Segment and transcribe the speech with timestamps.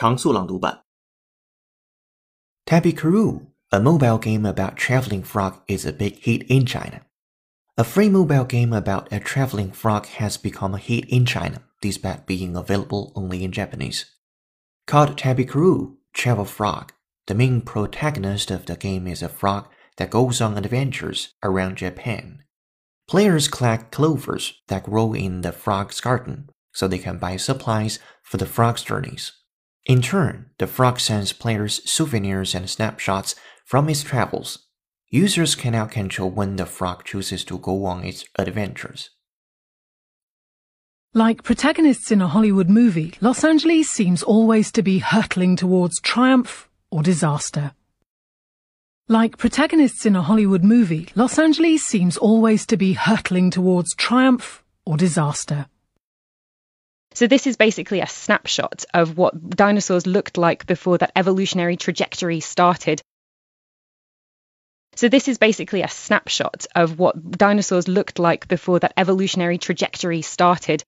[0.00, 0.86] 常速朗读版。
[2.64, 7.02] Tabi Kaeru, a mobile game about traveling frog, is a big hit in China.
[7.76, 12.24] A free mobile game about a traveling frog has become a hit in China, despite
[12.24, 14.06] being available only in Japanese.
[14.86, 16.94] Called Tabi Kaeru, Travel Frog,
[17.26, 22.44] the main protagonist of the game is a frog that goes on adventures around Japan.
[23.06, 28.38] Players collect clovers that grow in the frog's garden so they can buy supplies for
[28.38, 29.32] the frog's journeys.
[29.86, 33.34] In turn, the frog sends players souvenirs and snapshots
[33.64, 34.66] from its travels.
[35.08, 39.10] Users can now control when the frog chooses to go on its adventures.
[41.12, 46.68] Like protagonists in a Hollywood movie, Los Angeles seems always to be hurtling towards triumph
[46.90, 47.72] or disaster.
[49.08, 54.62] Like protagonists in a Hollywood movie, Los Angeles seems always to be hurtling towards triumph
[54.86, 55.66] or disaster.
[57.14, 62.40] So this is basically a snapshot of what dinosaurs looked like before that evolutionary trajectory
[62.40, 63.02] started.
[64.94, 70.22] So this is basically a snapshot of what dinosaurs looked like before that evolutionary trajectory
[70.22, 70.84] started.